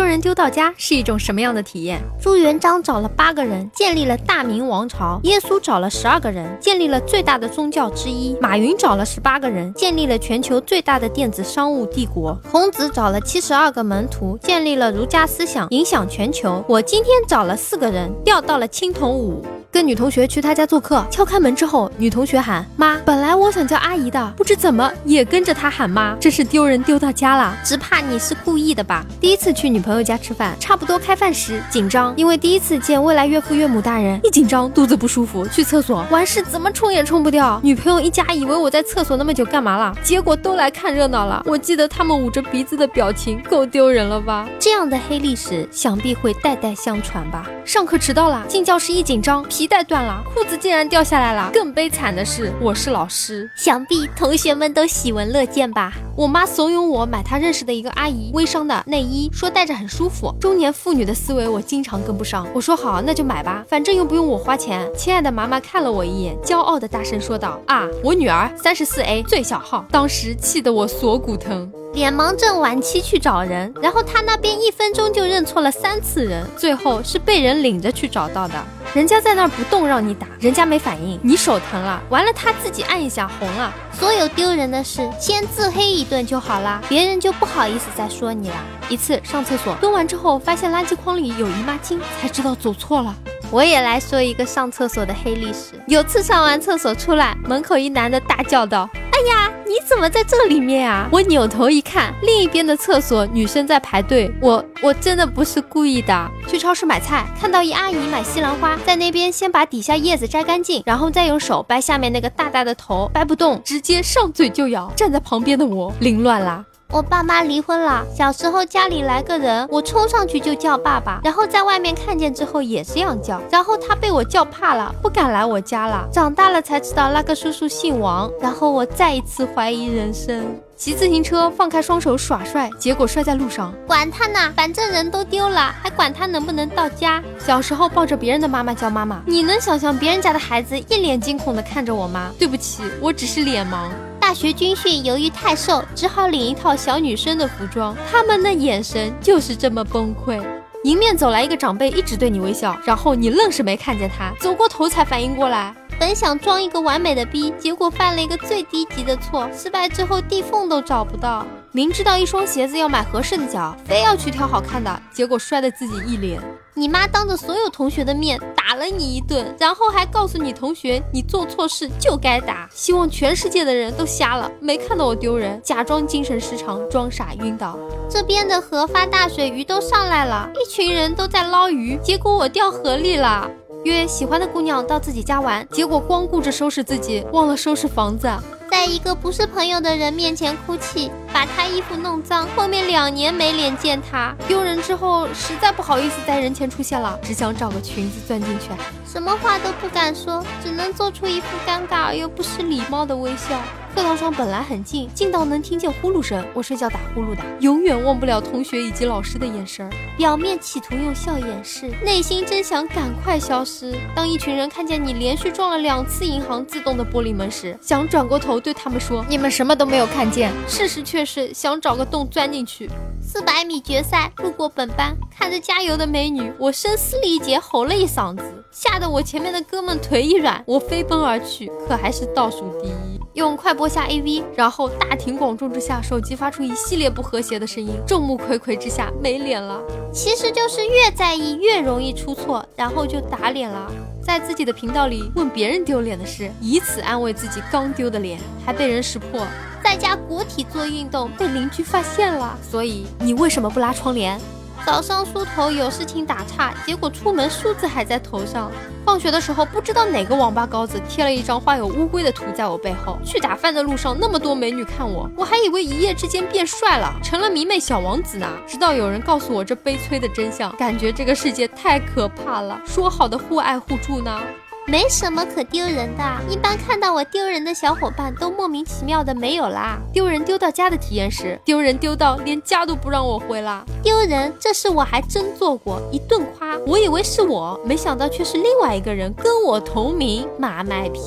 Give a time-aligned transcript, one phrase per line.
[0.00, 2.00] 丢人丢到家是一种什么样的体验？
[2.18, 16.64] 朱元璋找了八个人，建立了大明王朝；耶稣找了十二个人，建立了最大的宗教之一；马云找了十八个人，建立了全球最大的电子商务帝国；孔子找了七十二个门徒，建立了儒家思想，影响全球。
[16.66, 19.44] 我今天找了四个人，调到了青铜五。
[19.72, 22.98] 跟女同学去她家做客，敲开门之后，女同学喊妈。
[23.04, 27.56] 本来我想叫阿姨的，不知怎么也跟着她喊妈，真是丢人丢到家了。
[27.64, 29.06] 只怕你是故意的吧？
[29.20, 37.60] 第一次去女朋友家吃饭，差不多开饭时紧张，因为第一次见未来岳父岳母大人，一紧张肚子不舒服，去厕所完事怎么冲也冲不掉。
[37.62, 41.44] 女朋友一家以为我在厕所那么久干嘛了，结果都来看热闹了。
[41.46, 44.48] 我记得他们捂着鼻子的表情，够丢人了吧？
[44.58, 47.48] 这样的黑历史想必会代代相传吧？
[47.64, 51.50] 上课迟到了，进教室一紧张，皮带断了，裤子竟然掉下来了。
[51.52, 55.92] 更悲惨的是，我是老师，想必同学们都喜闻乐见吧？
[56.16, 60.34] 我妈怂恿我买她认识的一个阿姨微商的内衣，说戴着很舒服。
[60.40, 64.90] 中年妇女的思维我经常跟不上，我说好，那就买吧，反正又不用我花钱。
[64.96, 71.70] 亲爱的妈妈看了我一眼，骄傲的大声说道：“啊，我女儿三十四 A 最小号。”当时气得我锁骨疼。
[71.92, 78.54] 脸盲症晚期去找人，然后他那边一分钟就认错了三次人，最后是被人领着去找到的。
[78.92, 83.72] 人家在那儿不动让你打，人家没反应，你手疼了，完了他自己按一下红了。
[83.92, 88.56] 所有丢人的事，先自黑一顿就好啦，别人就不好意思再说你了。
[88.88, 93.14] 一次上厕所蹲完之后，发现垃圾筐里有姨妈巾，才知道走错了。
[93.52, 95.80] 我也来说一个上厕所的黑历史。
[95.86, 104.30] 有次上完厕所出来，门口一男的大叫道：“哎呀，你怎么在这里面啊？”我扭头一看，另一边的厕所女生在排队。
[104.40, 106.30] 我我真的不是故意的。
[106.46, 114.90] 去超市买菜，看到一阿姨买西兰花，在那边先把底下叶子摘干净，然后再用手掰下面那个大大的头，掰不动，直接上嘴就咬。
[114.96, 116.64] 站在旁边的我凌乱啦。
[116.92, 126.08] 我爸妈离婚了，小时候家里来个人，我冲上去就叫爸爸，然后在外面看见之后也这样叫，然后他被我叫怕了，不敢来我家了。
[126.12, 130.44] 长大了才知道那个叔叔姓王，然后我再一次怀疑人生。
[130.76, 137.22] 骑自行车放开双手耍帅，结果摔在路上，管他呢，反正人都丢了，还管他能不能到家。
[137.38, 142.32] 小时候抱着别人的妈妈叫妈妈，你能想象别人家的孩子一脸惊恐的看着我妈？
[142.36, 143.90] 对不起，我只是脸盲。
[144.30, 147.96] 大学军训，由于太瘦，只好领一套小女生的服装。
[148.08, 150.40] 他们的眼神就是这么崩溃。
[150.84, 155.74] 迎面走来一个长辈，一直对你微笑，然后你愣是没看见他，走过头才反应过来。
[156.00, 161.46] 本想装一个完美的逼，结果犯了一个最低级的错，失败之后地缝都找不到。
[161.72, 166.40] 明知道一双鞋子要买合适的脚，非要去挑好看的，结果摔得自己一脸。
[166.72, 177.78] 你妈当着所有同学的面打了你一顿，然后还告诉你同学你做错事就该打，希望全世界的人都瞎了，没看到我丢人，假装精神失常，装傻晕倒。
[178.08, 183.50] 这边的河发大水，鱼都上来了，一群人都在捞鱼，结果我掉河里了。
[183.84, 188.30] 约喜欢的姑娘到自己家玩，结果光顾着收拾自己，忘了收拾房子。
[188.70, 198.68] 在一个不是朋友的人面前哭泣，把他衣服弄脏，后面两年没脸见他，丢人之后实在不好意思在人前出现了，只想找个裙子钻进去，
[199.06, 203.60] 什么话都不敢说，只能做出一副尴尬而又不失礼貌的微笑。
[203.92, 206.46] 课堂上本来很近，近到能听见呼噜声。
[206.54, 209.90] 我睡觉打呼噜的，永远忘不了同学以及老师的眼神儿。
[210.16, 213.92] 表面企图用笑掩饰，内心真想赶快消失。
[214.14, 222.88] 当一群人看见你连续撞了两次银行自动的玻璃门时，想转过头对他们说：“你们什么都没有看见。”事实却是想找个洞钻进去。
[223.22, 228.42] 四百米决赛，路过本班，看着加油的美女，我声嘶力竭吼了一嗓子，
[228.72, 233.20] 吓得我前面的哥们腿一软，我飞奔而去，可还是倒数第一。
[233.34, 239.80] 用快播下 AV，然后大庭广众之下，手机发出一系列不和谐的声音，众目睽睽之下没脸了。
[240.12, 243.90] 其实就是越在意越容易出错，然后就打脸了。
[244.20, 249.46] 在自己的频道里问别人丢脸的事，以此安慰自己刚丢的脸，还被人识破。
[249.90, 254.40] 在家国体做运动被邻居发现了，所以你为什么不拉窗帘？
[254.86, 258.70] 早上梳头有事情打岔，结果出门梳子还在头上。
[259.04, 263.18] 放学的时候不知道哪个王八羔子贴了一张画有乌龟的图在我背后。
[263.24, 268.46] 去打饭的路上那么多美女看我，我还以为一夜之间变帅了，成了迷妹小王子呢。
[268.68, 272.80] 直到有人告诉我这悲催的真相，感觉这个世界太可怕了。
[272.86, 274.40] 说好的互爱互助呢？
[274.86, 279.98] 没什么可丢人的，一般看到我丢人的小伙伴都莫名其妙的没有啦。
[280.12, 283.84] 丢人丢到家的体验是丢人丢到连家都不让我回啦。
[284.02, 291.20] 丢人，这事我还真做过，一顿夸，我以为是我，没想到却是另外一个人跟我同名马卖批。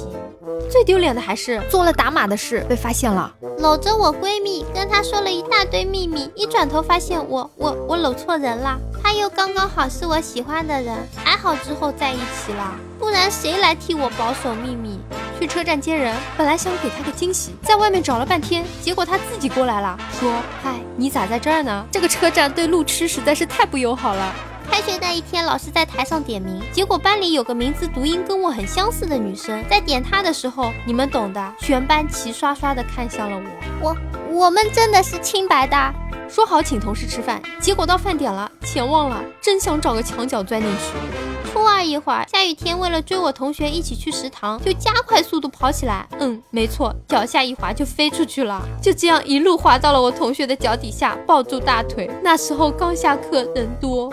[0.69, 14.99] 最丢脸的还是做了打码的事被发现了，搂着我闺蜜跟她说了一大堆秘密，一转头发现我我我搂错人了，他又刚刚好是我喜欢的人，还好之后在一起了，不然谁来替我保守秘密？
[15.39, 20.29] 去车站接人，本来想给他个惊喜，在外面找了半天，结果他自己过来了，说
[20.61, 21.85] ：“嗨，你咋在这儿呢？
[21.89, 24.35] 这个车站对路痴实在是太不友好了。”
[24.69, 33.41] 开学那一天，老师在台上点名，结果班里有个名字读音跟我很相似的女生，在点她的时候，你们懂的，全班齐刷刷的看向了
[33.81, 33.95] 我。
[34.29, 35.93] 我我们真的是清白的，
[36.27, 41.51] 说好请同事吃饭，结果到饭点了，钱忘了，真想找个墙角钻进去。
[41.51, 46.07] 初二一会儿，下雨天，为了追我同学一起去食堂，就加快速度跑起来。
[46.19, 52.09] 嗯，没错，脚下一滑就飞出去了，就这样一路滑到了我同学的脚底下，抱住大腿。
[52.23, 54.11] 那时候刚下课，人多。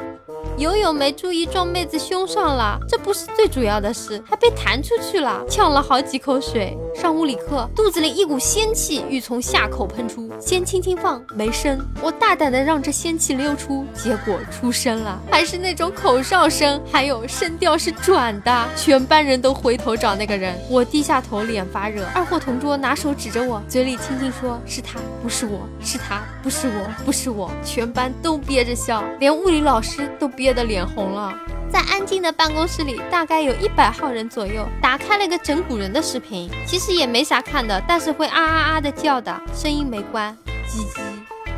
[0.60, 6.76] 游泳没注意撞妹子胸上了，这不是最主要的事，还被弹出去了，呛了好几口水。
[6.94, 11.80] 上物理课，肚子里一股仙气欲从下口喷出，先轻轻放，没声。
[12.02, 18.68] 我大胆的让这仙气溜出，结果出声了，还是那种口哨声，还有声调是转的。
[18.76, 22.04] 全班人都回头找那个人，我低下头，脸发热。
[22.14, 30.28] 二货同桌拿手指着我，嘴里轻轻说：“是他，不是我，是他，不是我，不是我。”全班都憋着笑，连物理老师都。
[30.40, 31.32] 憋得脸红了，
[31.70, 40.36] 在安静的办公室里，大概有一百号人左右，打开了个整蛊人的视频，其实也没啥看的，但是会啊啊啊的叫的，声音没关，
[40.68, 41.00] 叽叽。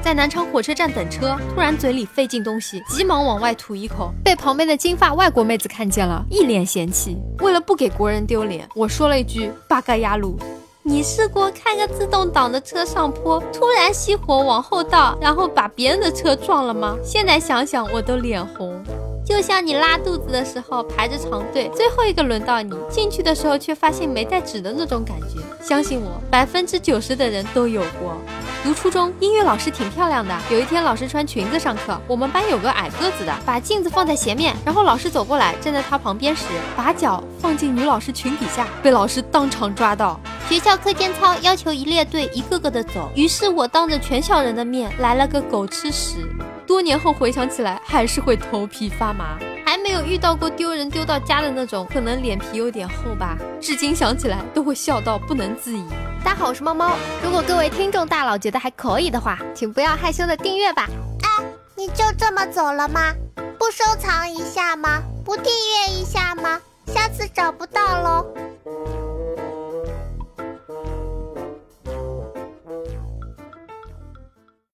[0.03, 7.17] 在南昌火车站等车，突然嘴里费劲东西，急忙往外吐一口，被旁边的金发外国妹子看见了，一脸嫌弃。
[7.39, 10.37] 为了不给国人丢脸，我说了一句八嘎呀路。
[10.85, 16.97] 你试过开个自动挡的车上坡，突然熄火往后倒，然后把别人的车撞了吗？
[17.05, 18.83] 现在想想我都脸红，
[19.25, 25.41] 就像你拉肚子的时候排着长队，最后一个轮到你进去的时候却发现没带纸的那种感觉。
[25.65, 28.17] 相信我，百分之九十的人都有过。
[28.65, 30.37] 读初中，音乐老师挺漂亮的。
[30.51, 36.47] 有一天，老师穿裙子上课，我们班有个矮个子的，把镜子放在前面，然后老师走过来，站在他旁边时，
[36.77, 40.19] 把脚放进女老师裙底下，被老师当场抓到。
[40.49, 46.29] 学校课间操要求一列队一个个的走，于是我当着全校人的面来了个狗吃屎。
[46.67, 49.39] 多年后回想起来，还是会头皮发麻。
[49.65, 53.39] 还没有遇到过丢人丢到家的那种，可能脸皮有点厚吧。
[53.61, 55.85] 至今想起来都会笑到不能自已。
[56.23, 56.93] 大家好，我是猫猫。
[57.25, 60.87] 如果各位听众大佬觉得还可以的话，请不要害羞的订阅吧。
[61.23, 61.45] 哎，
[61.77, 63.13] 你就这么走了吗？
[63.59, 65.03] 不收藏一下吗？
[65.25, 66.61] 不订阅一下吗？
[66.87, 68.27] 下次找不到喽。